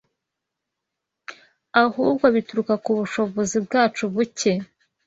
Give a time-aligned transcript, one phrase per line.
[1.83, 4.51] ahubwo bituruka ku bushobozi bwacu buke